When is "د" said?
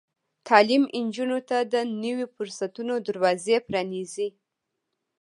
1.73-1.75